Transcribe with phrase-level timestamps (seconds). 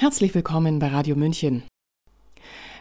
[0.00, 1.62] Herzlich willkommen bei Radio München.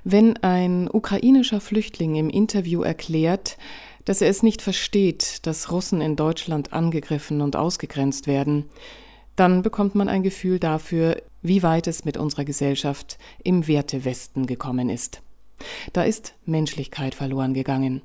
[0.06, 3.58] Wenn ein ukrainischer Flüchtling im Interview erklärt,
[4.06, 8.70] dass er es nicht versteht, dass Russen in Deutschland angegriffen und ausgegrenzt werden,
[9.36, 14.90] dann bekommt man ein Gefühl dafür, wie weit es mit unserer Gesellschaft im Wertewesten gekommen
[14.90, 15.22] ist.
[15.92, 18.02] Da ist Menschlichkeit verloren gegangen.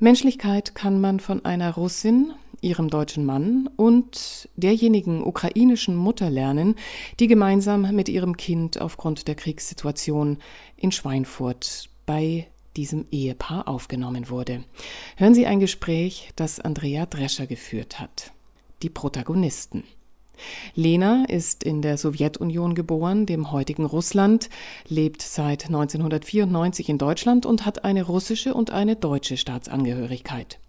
[0.00, 6.74] Menschlichkeit kann man von einer Russin, ihrem deutschen Mann und derjenigen ukrainischen Mutter lernen,
[7.20, 10.38] die gemeinsam mit ihrem Kind aufgrund der Kriegssituation
[10.76, 14.64] in Schweinfurt bei diesem Ehepaar aufgenommen wurde.
[15.16, 18.32] Hören Sie ein Gespräch, das Andrea Drescher geführt hat.
[18.82, 19.84] Die Protagonisten.
[20.74, 24.48] Lena ist in der Sowjetunion geboren, dem heutigen Russland,
[24.86, 30.60] lebt seit 1994 in Deutschland und hat eine russische und eine deutsche Staatsangehörigkeit.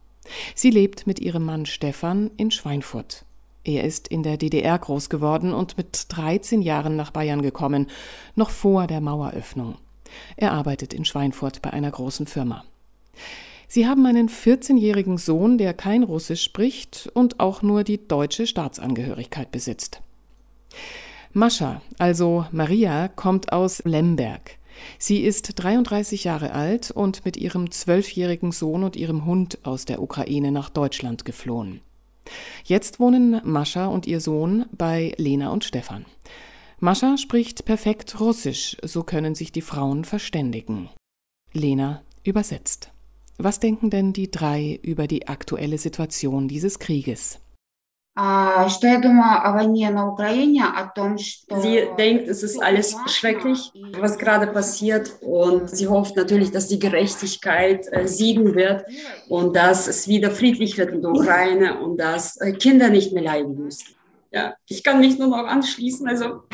[0.56, 3.26] Sie lebt mit ihrem Mann Stefan in Schweinfurt.
[3.64, 7.88] Er ist in der DDR groß geworden und mit 13 Jahren nach Bayern gekommen,
[8.36, 9.78] noch vor der Maueröffnung.
[10.38, 12.64] Er arbeitet in Schweinfurt bei einer großen Firma.
[13.68, 19.52] Sie haben einen 14-jährigen Sohn, der kein Russisch spricht und auch nur die deutsche Staatsangehörigkeit
[19.52, 20.02] besitzt.
[21.34, 24.59] Mascha, also Maria, kommt aus Lemberg.
[24.97, 30.02] Sie ist 33 Jahre alt und mit ihrem zwölfjährigen Sohn und ihrem Hund aus der
[30.02, 31.81] Ukraine nach Deutschland geflohen.
[32.63, 36.05] Jetzt wohnen Mascha und ihr Sohn bei Lena und Stefan.
[36.80, 40.89] Mascha spricht perfekt Russisch, so können sich die Frauen verständigen.
[41.52, 42.91] Lena übersetzt.
[43.38, 47.39] Was denken denn die drei über die aktuelle Situation dieses Krieges?
[51.62, 55.16] Sie denkt, es ist alles schrecklich, was gerade passiert.
[55.22, 58.84] Und sie hofft natürlich, dass die Gerechtigkeit äh, siegen wird
[59.30, 63.24] und dass es wieder friedlich wird in der Ukraine und dass äh, Kinder nicht mehr
[63.24, 63.96] leiden müssen.
[64.32, 66.06] Ja, ich kann mich nur noch anschließen.
[66.08, 66.44] Also,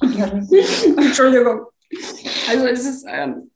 [0.96, 1.66] Entschuldigung.
[2.48, 3.50] Also, es ist, ähm,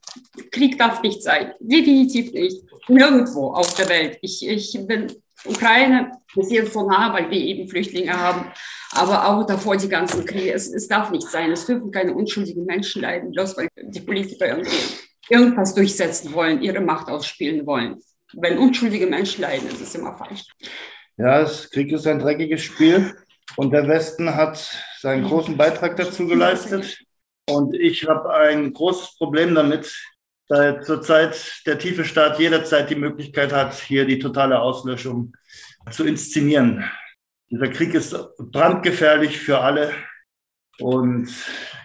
[0.50, 1.52] Krieg darf nicht sein.
[1.58, 2.62] Definitiv nicht.
[2.88, 4.18] Nirgendwo auf der Welt.
[4.22, 5.08] Ich, ich bin
[5.44, 8.50] Ukraine ist jetzt so nah, weil wir eben Flüchtlinge haben,
[8.92, 10.52] aber auch davor die ganzen Kriege.
[10.52, 11.52] Es, es darf nicht sein.
[11.52, 14.76] Es dürfen keine unschuldigen Menschen leiden, bloß weil die Politiker irgendwie
[15.28, 17.96] irgendwas durchsetzen wollen, ihre Macht ausspielen wollen.
[18.34, 20.44] Wenn unschuldige Menschen leiden, ist es immer falsch.
[21.16, 23.14] Ja, das Krieg ist ein dreckiges Spiel
[23.56, 24.58] und der Westen hat
[25.00, 26.98] seinen großen Beitrag dazu geleistet.
[27.48, 29.90] Und ich habe ein großes Problem damit,
[30.48, 35.34] da zurzeit der tiefe Staat jederzeit die Möglichkeit hat, hier die totale Auslöschung
[35.90, 36.84] zu inszenieren.
[37.50, 39.92] Dieser Krieg ist brandgefährlich für alle
[40.78, 41.30] und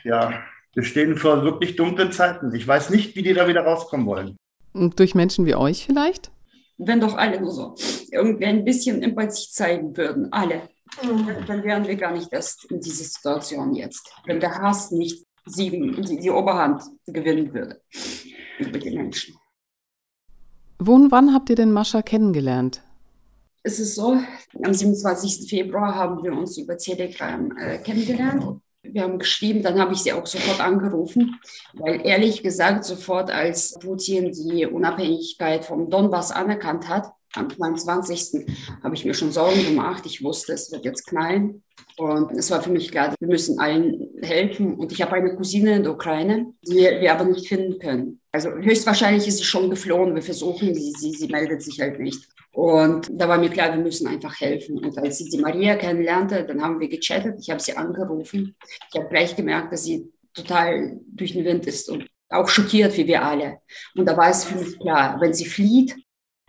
[0.03, 0.43] ja,
[0.73, 2.53] wir stehen vor wirklich dunklen Zeiten.
[2.55, 4.37] Ich weiß nicht, wie die da wieder rauskommen wollen.
[4.73, 6.31] Und durch Menschen wie euch vielleicht?
[6.77, 7.75] Wenn doch alle nur so
[8.11, 10.69] irgendwie ein bisschen Empathie zeigen würden, alle,
[11.03, 11.27] mhm.
[11.45, 14.11] dann wären wir gar nicht erst in dieser Situation jetzt.
[14.25, 17.81] Wenn der Hass nicht siegen, die, die Oberhand gewinnen würde
[18.59, 19.35] über die Menschen.
[20.79, 22.81] Wo und wann habt ihr denn Mascha kennengelernt?
[23.63, 24.17] Es ist so,
[24.61, 25.49] am 27.
[25.49, 28.59] Februar haben wir uns über Telegram äh, kennengelernt.
[28.81, 31.39] Wir haben geschrieben, dann habe ich sie auch sofort angerufen,
[31.73, 38.45] weil ehrlich gesagt, sofort als Putin die Unabhängigkeit vom Donbass anerkannt hat, am 22.
[38.83, 40.05] habe ich mir schon Sorgen gemacht.
[40.05, 41.63] Ich wusste, es wird jetzt knallen.
[41.97, 44.75] Und es war für mich klar, wir müssen allen helfen.
[44.75, 48.19] Und ich habe eine Cousine in der Ukraine, die wir aber nicht finden können.
[48.31, 50.15] Also höchstwahrscheinlich ist sie schon geflohen.
[50.15, 52.27] Wir versuchen, sie, sie, sie meldet sich halt nicht.
[52.51, 54.77] Und da war mir klar, wir müssen einfach helfen.
[54.77, 57.37] Und als ich die Maria kennenlernte, dann haben wir gechattet.
[57.39, 58.55] Ich habe sie angerufen.
[58.91, 63.07] Ich habe gleich gemerkt, dass sie total durch den Wind ist und auch schockiert wie
[63.07, 63.59] wir alle.
[63.95, 65.95] Und da war es für mich klar, wenn sie flieht,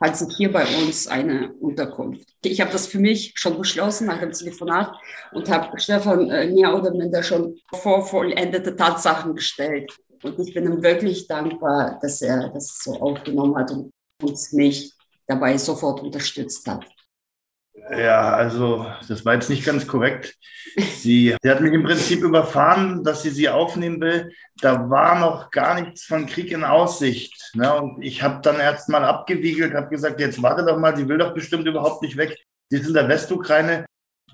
[0.00, 2.28] hat sie hier bei uns eine Unterkunft.
[2.44, 4.92] Ich habe das für mich schon beschlossen nach dem Telefonat
[5.32, 9.92] und habe Stefan äh, mehr oder minder schon vor vollendete Tatsachen gestellt.
[10.22, 13.90] Und ich bin ihm wirklich dankbar, dass er das so aufgenommen hat und
[14.22, 14.92] uns mich
[15.26, 16.84] dabei sofort unterstützt hat.
[17.90, 20.34] Ja, also das war jetzt nicht ganz korrekt.
[20.76, 24.32] Sie, sie hat mich im Prinzip überfahren, dass sie sie aufnehmen will.
[24.60, 27.50] Da war noch gar nichts von Krieg in Aussicht.
[27.54, 27.72] Ne?
[27.74, 31.18] Und ich habe dann erst mal abgewiegelt, habe gesagt, jetzt warte doch mal, sie will
[31.18, 32.36] doch bestimmt überhaupt nicht weg.
[32.70, 33.84] Sie ist in der Westukraine.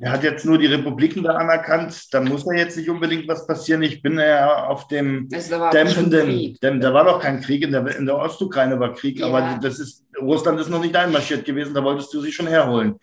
[0.03, 2.06] Er hat jetzt nur die Republiken da anerkannt.
[2.12, 3.82] Da muss da jetzt nicht unbedingt was passieren.
[3.82, 6.56] Ich bin ja auf dem dämpfenden.
[6.62, 7.62] Dämpf, da war doch kein Krieg.
[7.62, 9.19] In der, in der Ostukraine war Krieg.
[9.19, 9.26] Ja.
[9.26, 11.75] Aber das ist, Russland ist noch nicht einmarschiert gewesen.
[11.75, 12.99] Da wolltest du sie schon herholen.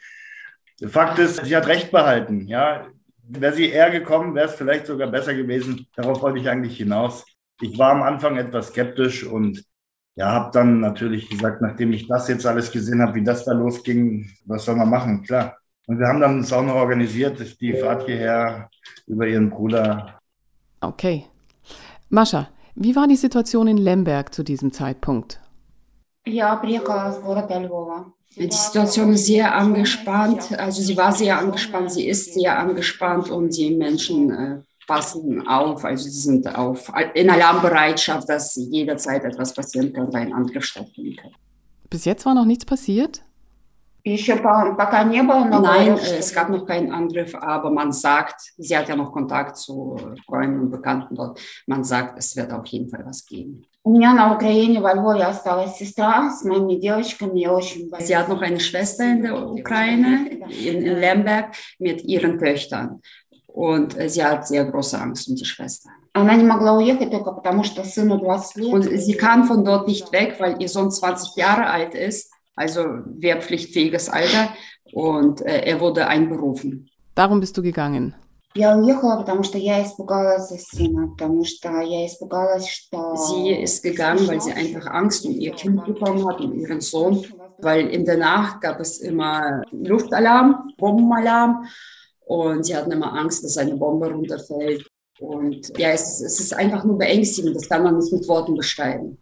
[0.86, 2.48] Fakt ist, sie hat recht behalten.
[2.48, 2.88] Ja,
[3.24, 5.88] wäre sie eher gekommen, wäre es vielleicht sogar besser gewesen.
[5.96, 7.26] Darauf wollte ich eigentlich hinaus.
[7.62, 9.64] Ich war am Anfang etwas skeptisch und
[10.16, 13.54] ja, habe dann natürlich gesagt, nachdem ich das jetzt alles gesehen habe, wie das da
[13.54, 15.24] losging, was soll man machen?
[15.24, 15.58] Klar,
[15.88, 18.70] Und wir haben dann uns auch noch organisiert, die Fahrt hierher
[19.08, 20.20] über ihren Bruder.
[20.82, 21.26] Okay.
[22.10, 25.40] Mascha, wie war die Situation in Lemberg zu diesem Zeitpunkt?
[28.40, 30.58] Die Situation ist sehr angespannt.
[30.58, 35.84] Also sie war sehr angespannt, sie ist sehr angespannt und die Menschen äh, passen auf.
[35.84, 41.32] Also sie sind auf, in Alarmbereitschaft, dass jederzeit etwas passieren könnte, ein Angriff stattfinden kann.
[41.90, 43.22] Bis jetzt war noch nichts passiert?
[45.62, 49.98] Nein, es gab noch keinen Angriff, aber man sagt, sie hat ja noch Kontakt zu
[50.26, 53.66] Freunden und Bekannten dort, man sagt, es wird auf jeden Fall was geben.
[58.00, 63.02] Sie hat noch eine Schwester in der Ukraine, in, in Lemberg, mit ihren Töchtern.
[63.48, 65.90] Und sie hat sehr große Angst um die Schwester.
[68.74, 72.82] Und sie kann von dort nicht weg, weil ihr Sohn 20 Jahre alt ist also
[73.06, 74.50] wehrpflichtfähiges Alter
[74.92, 76.90] und äh, er wurde einberufen.
[77.16, 78.16] Darum bist du gegangen?
[83.16, 87.24] Sie ist gegangen, weil sie einfach Angst um ihr Kind bekommen hat, um ihren Sohn,
[87.60, 91.66] weil in der Nacht gab es immer Luftalarm, Bombenalarm
[92.26, 94.88] und sie hatten immer Angst, dass eine Bombe runterfällt.
[95.20, 99.20] Und ja, es, es ist einfach nur beängstigend, das kann man nicht mit Worten beschreiben.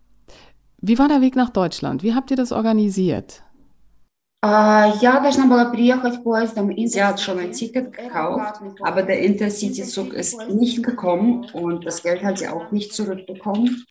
[0.88, 2.04] Wie war der Weg nach Deutschland?
[2.04, 3.42] Wie habt ihr das organisiert?
[6.88, 12.24] Sie hat schon ein Ticket gekauft, aber der Intercity-Zug ist nicht gekommen und das Geld
[12.24, 13.84] hat sie auch nicht zurückbekommen.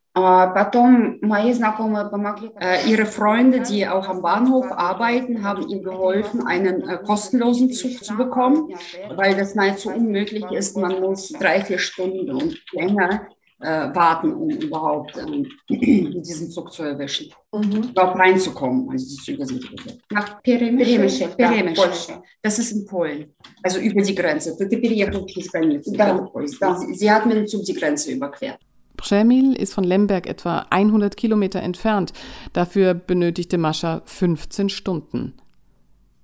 [2.60, 8.04] Äh, ihre Freunde, die auch am Bahnhof arbeiten, haben ihr geholfen, einen äh, kostenlosen Zug
[8.04, 8.72] zu bekommen,
[9.16, 10.76] weil das nahezu unmöglich ist.
[10.76, 13.26] Man muss drei, vier Stunden und länger
[13.59, 17.31] äh, warten, um überhaupt ähm, diesen Zug zu erwischen.
[17.53, 17.89] Mhm.
[17.89, 18.89] Überhaupt reinzukommen.
[18.89, 19.65] Also die Züge sind
[20.11, 21.27] nach Перемышль.
[21.35, 22.15] Перемышль.
[22.41, 23.33] Das ist in Polen.
[23.61, 24.55] Also über die Grenze.
[24.57, 25.91] Ты переехал через границу.
[25.95, 26.29] Да,
[26.61, 26.75] да.
[26.75, 28.59] Sie, sie hat mit dem Zug die Grenze überquert.
[28.95, 32.11] Przemil ist von Lemberg etwa 100 Kilometer entfernt.
[32.53, 35.33] Dafür benötigte Mascha 15 Stunden.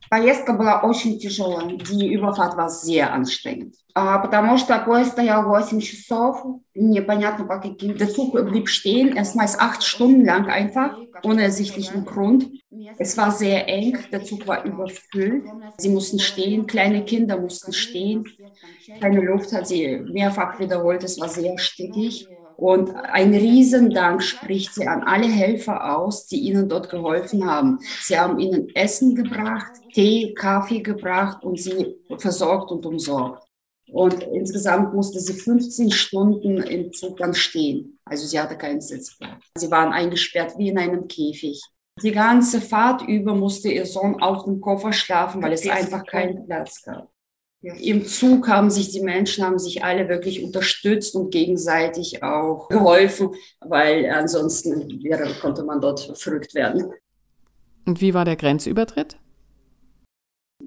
[0.10, 1.68] Поездка была очень тяжелая.
[1.68, 3.76] Die Überfahrt war sehr anstrengend.
[3.94, 7.96] Потому что поезд стоял 8 часов, непонятно по каким.
[7.98, 12.50] Der Zug blieb stehen, erstmals acht Stunden lang einfach, ohne ersichtlichen Grund.
[12.98, 15.50] Es war sehr eng, der Zug war überfüllt.
[15.78, 18.26] Sie mussten stehen, kleine Kinder mussten stehen.
[19.00, 22.30] Keine Luft hat sie mehrfach wiederholt, es war sehr stickig.
[22.58, 27.80] Und ein Riesendank spricht sie an alle Helfer aus, die ihnen dort geholfen haben.
[28.02, 33.44] Sie haben ihnen Essen gebracht, Tee, Kaffee gebracht und sie versorgt und umsorgt.
[33.93, 37.99] Und insgesamt musste sie 15 Stunden im Zug dann stehen.
[38.05, 39.43] Also sie hatte keinen Sitzplatz.
[39.57, 41.63] Sie waren eingesperrt wie in einem Käfig.
[42.03, 46.47] Die ganze Fahrt über musste ihr Sohn auf dem Koffer schlafen, weil es einfach keinen
[46.47, 47.11] Platz gab.
[47.63, 53.35] Im Zug haben sich die Menschen, haben sich alle wirklich unterstützt und gegenseitig auch geholfen,
[53.61, 56.91] weil ansonsten wäre, konnte man dort verrückt werden.
[57.85, 59.19] Und wie war der Grenzübertritt?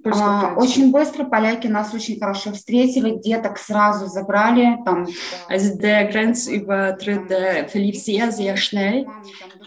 [0.05, 4.79] Очень быстро поляки нас очень хорошо встретили, деток сразу забрали.
[4.85, 5.07] Там.
[5.49, 9.07] Also der Grenzübertritt der verlief sehr, sehr schnell.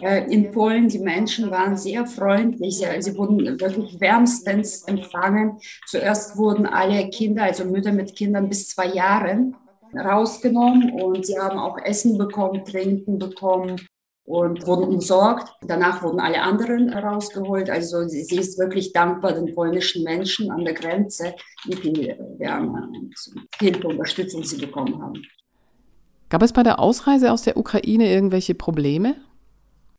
[0.02, 5.58] Äh, in Polen, die Menschen waren sehr freundlich, sie wurden wirklich wärmstens empfangen.
[5.88, 9.56] Zuerst wurden alle Kinder, also Mütter mit Kindern bis zwei Jahren,
[9.94, 13.82] rausgenommen und sie haben auch Essen bekommen, Trinken bekommen
[14.27, 15.55] und wurden umsorgt.
[15.63, 17.71] Danach wurden alle anderen rausgeholt.
[17.71, 22.89] Also sie, sie ist wirklich dankbar den polnischen Menschen an der Grenze, wie viel Wärme
[22.93, 23.15] und
[23.61, 25.23] Hilfe, Unterstützung sie bekommen haben.
[26.29, 29.15] Gab es bei der Ausreise aus der Ukraine irgendwelche Probleme?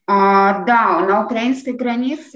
[0.09, 1.05] Uh, da,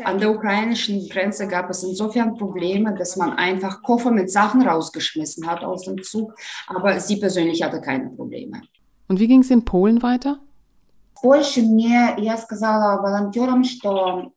[0.04, 5.48] An der ukrainischen Grenze gab es insofern Probleme, dass man einfach Koffer mit Sachen rausgeschmissen
[5.48, 6.34] hat aus dem Zug,
[6.68, 8.62] aber sie persönlich hatte keine Probleme.
[9.08, 10.40] Und wie ging es in Polen weiter?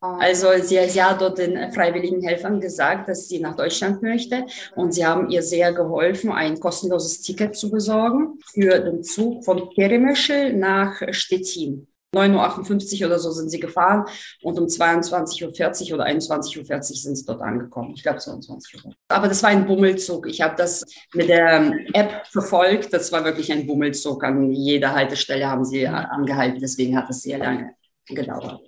[0.01, 4.45] Also sie, sie hat dort den freiwilligen Helfern gesagt, dass sie nach Deutschland möchte
[4.77, 9.71] und sie haben ihr sehr geholfen, ein kostenloses Ticket zu besorgen für den Zug von
[9.75, 11.87] Perimöschel nach Stettin.
[12.15, 14.05] 9.58 Uhr oder so sind sie gefahren
[14.43, 17.93] und um 22.40 Uhr oder 21.40 Uhr sind sie dort angekommen.
[17.97, 18.95] Ich glaube 22 Uhr.
[19.09, 20.29] Aber das war ein Bummelzug.
[20.29, 22.93] Ich habe das mit der App verfolgt.
[22.93, 24.25] Das war wirklich ein Bummelzug.
[24.25, 26.61] An jeder Haltestelle haben sie angehalten.
[26.61, 27.75] Deswegen hat es sehr lange
[28.07, 28.61] gedauert.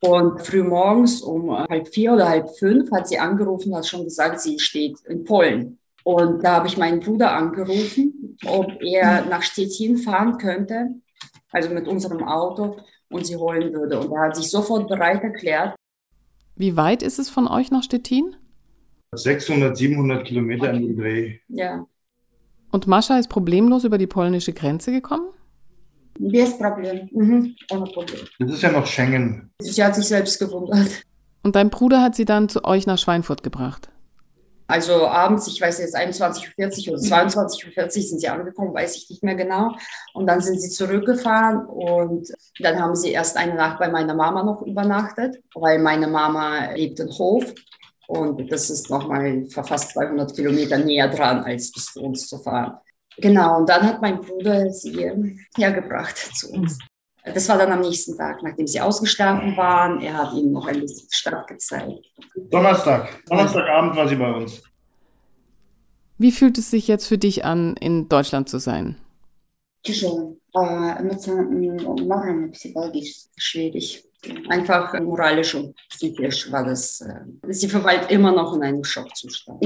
[0.00, 4.40] Und früh morgens um halb vier oder halb fünf hat sie angerufen, hat schon gesagt,
[4.40, 5.78] sie steht in Polen.
[6.02, 10.88] Und da habe ich meinen Bruder angerufen, ob er nach Stettin fahren könnte,
[11.52, 12.76] also mit unserem Auto,
[13.12, 14.00] und sie holen würde.
[14.00, 15.74] Und er hat sich sofort bereit erklärt.
[16.56, 18.36] Wie weit ist es von euch nach Stettin?
[19.14, 20.76] 600, 700 Kilometer okay.
[20.76, 21.38] im Dreh.
[21.48, 21.86] Ja.
[22.70, 25.28] Und Mascha ist problemlos über die polnische Grenze gekommen?
[26.18, 27.08] Das Problem.
[27.12, 27.54] Mhm.
[27.70, 28.20] Ohne Problem.
[28.38, 29.50] Das ist ja noch Schengen.
[29.60, 31.04] Sie hat sich selbst gewundert.
[31.42, 33.90] Und dein Bruder hat sie dann zu euch nach Schweinfurt gebracht?
[34.72, 39.10] Also abends, ich weiß jetzt 21.40 Uhr oder 22.40 Uhr sind sie angekommen, weiß ich
[39.10, 39.76] nicht mehr genau.
[40.14, 44.42] Und dann sind sie zurückgefahren und dann haben sie erst eine Nacht bei meiner Mama
[44.42, 47.52] noch übernachtet, weil meine Mama lebt in Hof
[48.06, 52.78] und das ist nochmal fast 200 Kilometer näher dran, als bis zu uns zu fahren.
[53.18, 56.78] Genau, und dann hat mein Bruder sie hergebracht zu uns.
[57.24, 60.00] Das war dann am nächsten Tag, nachdem sie ausgeschlafen waren.
[60.00, 62.04] Er hat ihnen noch ein bisschen die Stadt gezeigt.
[62.50, 63.22] Donnerstag.
[63.26, 64.62] Donnerstagabend war sie bei uns.
[66.18, 68.96] Wie fühlt es sich jetzt für dich an, in Deutschland zu sein?
[73.36, 74.04] Schwierig.
[74.48, 77.00] Einfach moralisch und psychisch war das.
[77.00, 79.58] Äh, sie verweilt immer noch in einem Schockzustand.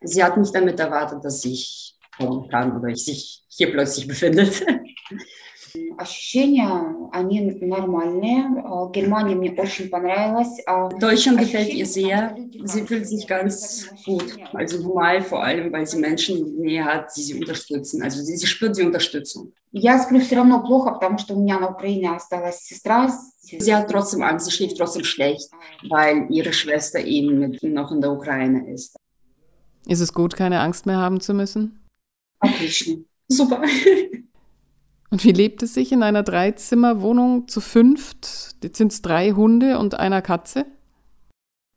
[0.00, 4.63] Sie hat nicht damit erwartet, dass ich kommen kann oder ich sich hier plötzlich befindet.
[5.97, 8.45] Ощущения, они нормальные.
[8.91, 10.63] Германия мне очень понравилась.
[10.99, 12.35] Deutschland gefällt ihr sehr.
[12.63, 14.37] Sie fühlt sich ganz gut.
[14.53, 18.01] Also normal vor allem, weil sie Menschen in der Nähe hat, die sie unterstützen.
[18.01, 19.53] Also sie, sie spürt die Unterstützung.
[19.71, 23.11] Я сплю все равно плохо, потому что у меня на Украине осталась сестра.
[23.41, 25.49] Sie hat trotzdem Angst, sie schläft trotzdem schlecht,
[25.89, 28.95] weil ihre Schwester eben noch in der Ukraine ist.
[29.85, 31.80] Ist es gut, keine Angst mehr haben zu müssen?
[32.42, 33.06] Abrechnen.
[33.28, 33.62] Super.
[35.10, 38.56] Und wie lebt es sich in einer Dreizimmerwohnung zu fünft?
[38.62, 40.66] Jetzt sind es drei Hunde und einer Katze?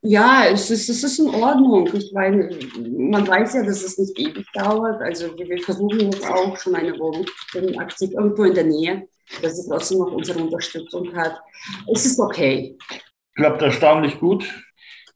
[0.01, 1.89] Ja, es ist, es ist in Ordnung.
[1.93, 2.49] Ich meine,
[2.87, 5.01] man weiß ja, dass es nicht ewig dauert.
[5.01, 9.07] Also wir versuchen jetzt auch schon eine Wohnung in Aktiv irgendwo in der Nähe,
[9.41, 11.41] dass sie trotzdem noch unsere Unterstützung hat.
[11.91, 12.77] Es ist okay.
[13.35, 14.45] Klappt erstaunlich gut.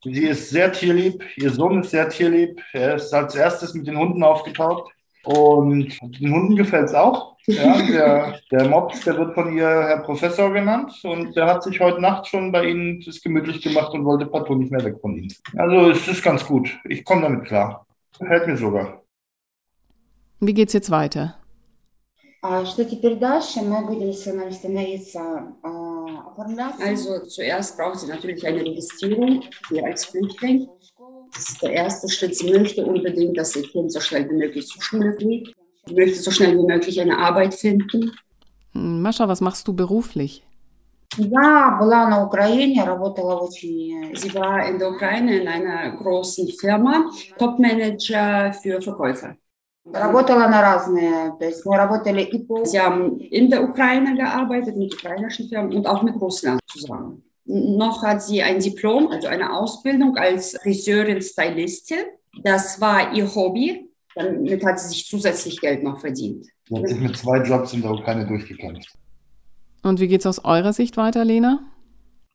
[0.02, 1.22] Sie ist sehr tierlieb.
[1.36, 2.60] Ihr Sohn ist sehr tierlieb.
[2.72, 4.92] Er ist als erstes mit den Hunden aufgetaucht.
[5.24, 7.36] Und den Hunden gefällt es auch.
[7.46, 11.80] Ja, der, der Mops, der wird von ihr Herr Professor genannt und der hat sich
[11.80, 15.16] heute Nacht schon bei Ihnen das gemütlich gemacht und wollte partout nicht mehr weg von
[15.16, 15.32] Ihnen.
[15.56, 16.70] Also es ist ganz gut.
[16.84, 17.86] Ich komme damit klar.
[18.18, 19.02] Gefällt mir sogar.
[20.40, 21.36] Wie geht's jetzt weiter?
[26.80, 30.66] Also zuerst braucht sie natürlich eine Registrierung hier als Flüchtling.
[31.39, 32.35] Das ist der erste Schritt.
[32.35, 35.53] Sie möchte unbedingt, dass ihr Kind so schnell wie möglich zur Schule geht.
[35.85, 38.11] Sie möchte so schnell wie möglich eine Arbeit finden.
[38.73, 40.43] Hm, Mascha, was machst du beruflich?
[41.17, 44.15] Я была на Украине, работала очень...
[44.15, 49.37] Sie war in der Ukraine in einer großen Firma, Topmanager für Verkäufer.
[49.85, 52.65] Работала на разные, то есть мы работали и по...
[52.65, 57.23] Sie haben in der Ukraine gearbeitet, mit ukrainischen Firmen und auch mit Russland zusammen.
[57.52, 61.98] Noch hat sie ein Diplom, also eine Ausbildung als Friseurin, Stylistin.
[62.44, 63.90] Das war ihr Hobby.
[64.14, 66.46] Damit hat sie sich zusätzlich Geld noch verdient.
[66.68, 68.92] Sie hat sich mit zwei Jobs in der Ukraine durchgekämpft.
[69.82, 71.60] Und wie geht es aus eurer Sicht weiter, Lena?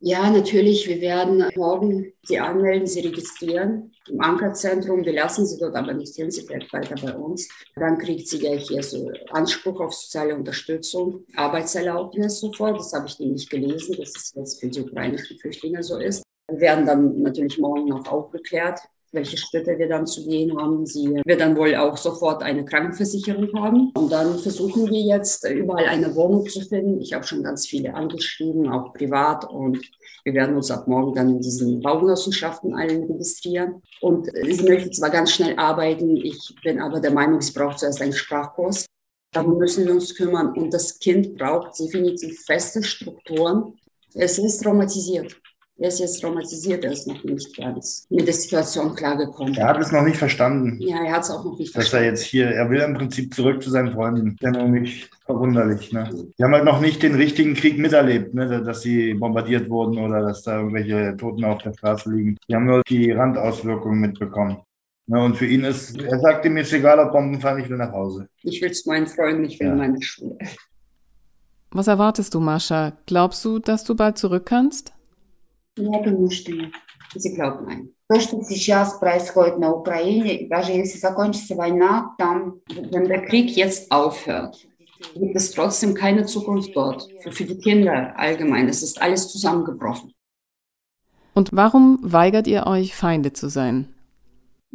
[0.08, 0.88] Ja, natürlich.
[0.88, 5.04] Wir werden morgen sie anmelden, sie registrieren im Ankerzentrum.
[5.04, 7.50] Wir lassen sie dort aber nicht hin, sie bleibt weiter bei uns.
[7.76, 12.78] Dann kriegt sie ja hier so Anspruch auf soziale Unterstützung, Arbeitserlaubnis sofort.
[12.78, 16.22] Das habe ich nämlich gelesen, dass es jetzt für die ukrainischen Flüchtlinge so ist.
[16.52, 18.82] Wir werden dann natürlich morgen noch aufgeklärt,
[19.16, 20.86] welche Schritte wir dann zu gehen haben.
[20.86, 23.92] Sie wird dann wohl auch sofort eine Krankenversicherung haben.
[23.96, 27.02] Und dann versuchen wir jetzt überall eine Wohnung zu finden.
[27.02, 29.50] Ich habe schon ganz viele angeschrieben, auch privat.
[29.50, 29.80] Und
[30.24, 33.82] wir werden uns ab morgen dann in diesen Baugenossenschaften allen registrieren.
[34.02, 38.02] Und sie möchte zwar ganz schnell arbeiten, ich bin aber der Meinung, sie braucht zuerst
[38.02, 38.86] einen Sprachkurs.
[39.32, 40.54] Darum müssen wir uns kümmern.
[40.54, 43.74] Und das Kind braucht definitiv feste Strukturen.
[44.14, 45.36] Es ist traumatisiert.
[45.78, 49.54] Er ist jetzt traumatisiert, er ist noch nicht ganz mit der Situation klargekommen.
[49.56, 50.78] Er hat es noch nicht verstanden.
[50.80, 51.92] Ja, er hat es auch noch nicht dass verstanden.
[51.92, 54.38] Dass er jetzt hier, er will im Prinzip zurück zu seinen Freunden.
[54.40, 55.92] Das ist ja nicht verwunderlich.
[55.92, 56.10] Ne?
[56.40, 58.64] Die haben halt noch nicht den richtigen Krieg miterlebt, ne?
[58.64, 62.38] dass sie bombardiert wurden oder dass da irgendwelche Toten auf der Straße liegen.
[62.48, 64.60] Die haben nur die Randauswirkungen mitbekommen.
[65.08, 67.78] Ja, und für ihn ist, er sagt ihm, ist egal, ob Bomben fallen, ich will
[67.78, 68.28] nach Hause.
[68.42, 69.76] Ich will zu meinen Freunden, ich will ja.
[69.76, 70.38] meine Schule.
[71.70, 72.94] Was erwartest du, Mascha?
[73.06, 74.95] Glaubst du, dass du bald zurück kannst?
[75.77, 76.73] Я думаю, что нет.
[77.15, 77.93] Sie glaubt nein.
[78.09, 82.61] То, что сейчас происходит на Украине, даже если закончится война, там...
[82.69, 84.67] Wenn der Krieg jetzt aufhört,
[85.15, 87.09] gibt es trotzdem keine Zukunft dort.
[87.23, 88.69] Für, für die Kinder allgemein.
[88.69, 90.13] Es ist alles zusammengebrochen.
[91.35, 93.89] Und warum weigert ihr euch, Feinde zu sein?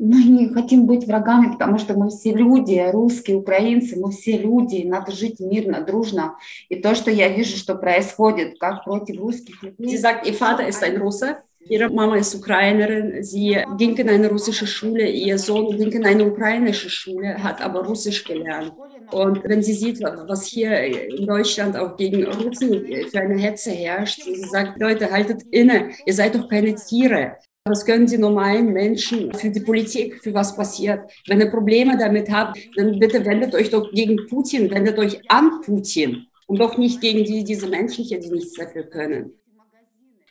[0.02, 4.82] Мы не хотим быть врагами, потому что мы все люди, русские, украинцы, мы все люди,
[4.86, 6.36] надо жить мирно, дружно.
[6.70, 9.90] И то, что я вижу, что происходит, как против русских людей.
[9.90, 11.36] Sie sagt, ihr Vater ist ein Russe,
[11.68, 16.24] Ihre Mama ist Ukrainerin, sie ging in eine russische Schule, ihr Sohn ging in eine
[16.24, 18.72] ukrainische Schule, hat aber Russisch gelernt.
[19.12, 24.22] Und wenn sie sieht, was hier in Deutschland auch gegen Russen für eine Hetze herrscht,
[24.22, 27.36] sie sagt, Leute, haltet inne, ihr seid doch keine Tiere.
[27.67, 31.11] Was können die normalen Menschen für die Politik, für was passiert?
[31.27, 35.61] Wenn ihr Probleme damit habt, dann bitte wendet euch doch gegen Putin, wendet euch an
[35.61, 39.33] Putin und doch nicht gegen die, diese Menschen hier, die nichts dafür können.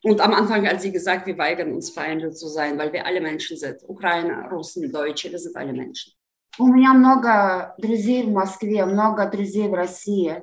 [0.05, 3.21] Und am Anfang hat sie gesagt, wir weigern uns Feinde zu sein, weil wir alle
[3.21, 3.79] Menschen sind.
[3.89, 6.13] Ukrainer, Russen, Deutsche, wir sind alle Menschen.
[6.57, 10.41] У меня много друзей в Москве, много друзей в России.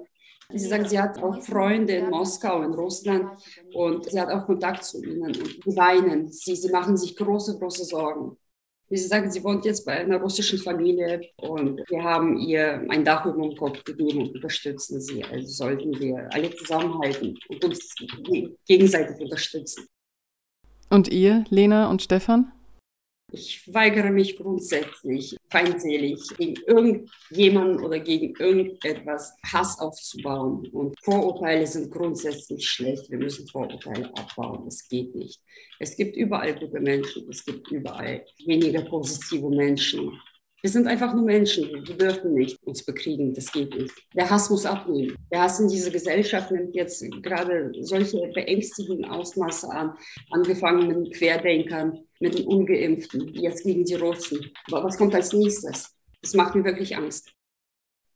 [0.53, 3.31] Sie sagt, sie hat auch Freunde in Moskau, in Russland
[3.75, 6.31] und sie hat auch Kontakt zu ihnen die weinen.
[6.31, 8.37] Sie, sie machen sich große, große Sorgen.
[8.89, 13.05] Wie sie sagt, sie wohnt jetzt bei einer russischen Familie und wir haben ihr ein
[13.05, 15.25] Dach über dem Kopf gegeben und unterstützen sie.
[15.25, 17.95] Also sollten wir alle zusammenhalten und uns
[18.65, 19.87] gegenseitig unterstützen.
[20.89, 22.53] Und ihr, Lena und Stefan?
[23.33, 30.69] Ich weigere mich grundsätzlich feindselig gegen irgendjemanden oder gegen irgendetwas Hass aufzubauen.
[30.69, 33.11] Und Vorurteile sind grundsätzlich schlecht.
[33.11, 34.65] Wir müssen Vorurteile abbauen.
[34.65, 35.41] Das geht nicht.
[35.81, 37.29] Es gibt überall gute Menschen.
[37.29, 40.13] Es gibt überall weniger positive Menschen.
[40.63, 41.69] Wir sind einfach nur Menschen.
[41.87, 43.35] Wir dürfen nicht uns bekriegen.
[43.35, 43.93] Das geht nicht.
[44.15, 45.17] Der Hass muss abnehmen.
[45.31, 49.95] Der Hass in dieser Gesellschaft nimmt jetzt gerade solche beängstigenden Ausmaße an.
[50.31, 54.51] Angefangen mit den Querdenkern, mit den Ungeimpften, jetzt gegen die Russen.
[54.71, 55.97] Aber was kommt als nächstes?
[56.23, 57.33] Das macht mir wirklich Angst.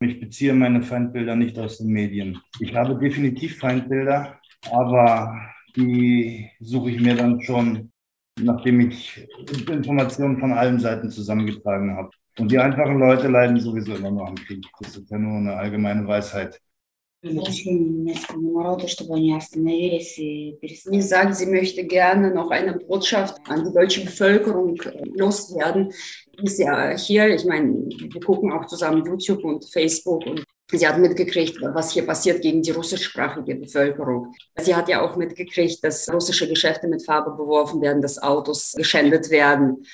[0.00, 2.40] Ich beziehe meine Feindbilder nicht aus den Medien.
[2.58, 4.40] Ich habe definitiv Feindbilder,
[4.70, 5.38] aber
[5.76, 7.92] die suche ich mir dann schon,
[8.40, 9.28] nachdem ich
[9.68, 12.10] Informationen von allen Seiten zusammengetragen habe.
[12.38, 14.64] Und die einfachen Leute leiden sowieso immer noch am Krieg.
[14.80, 16.58] Das ist ja nur eine allgemeine Weisheit.
[20.84, 24.80] Sie sagt, sie möchte gerne noch eine Botschaft an die deutsche Bevölkerung
[25.14, 25.92] loswerden.
[26.38, 30.88] Die ist ja hier, ich meine, wir gucken auch zusammen YouTube und Facebook und sie
[30.88, 34.32] hat mitgekriegt, was hier passiert gegen die russischsprachige Bevölkerung.
[34.58, 39.28] Sie hat ja auch mitgekriegt, dass russische Geschäfte mit Farbe beworfen werden, dass Autos geschändet
[39.28, 39.84] werden.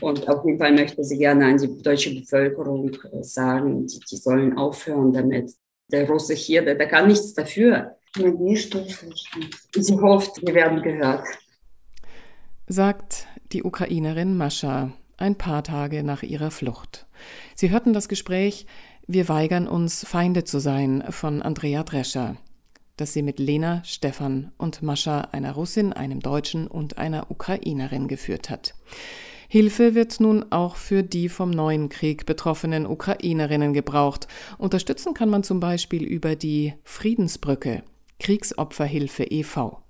[0.00, 4.16] Und auf jeden Fall möchte sie gerne an die deutsche Bevölkerung äh, sagen, die, die
[4.16, 5.50] sollen aufhören damit.
[5.90, 7.96] Der Russe hier, der, der kann nichts dafür.
[8.14, 11.24] Sie hofft, wir werden gehört.
[12.66, 17.06] Sagt die Ukrainerin Mascha ein paar Tage nach ihrer Flucht.
[17.54, 18.66] Sie hörten das Gespräch
[19.06, 22.36] Wir weigern uns, Feinde zu sein von Andrea Drescher,
[22.98, 28.50] das sie mit Lena, Stefan und Mascha, einer Russin, einem Deutschen und einer Ukrainerin geführt
[28.50, 28.74] hat.
[29.50, 34.28] Hilfe wird nun auch für die vom neuen Krieg betroffenen Ukrainerinnen gebraucht.
[34.58, 37.82] Unterstützen kann man zum Beispiel über die Friedensbrücke
[38.20, 39.82] Kriegsopferhilfe e.V.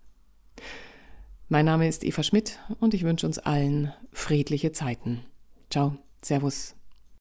[1.49, 5.25] Mein Name ist Eva Schmidt und ich wünsche uns allen friedliche Zeiten.
[5.71, 6.78] Ciao, Servus.